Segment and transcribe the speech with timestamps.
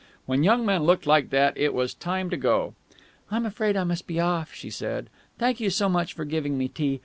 [0.25, 2.73] When young men looked like that, it was time to go.
[3.29, 5.11] "I'm afraid I must be off," she said.
[5.37, 6.99] "Thank you so much for giving me tea.